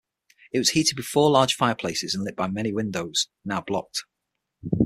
[0.51, 4.01] It was heated with four large fireplaces and lit by many windows, now blocked.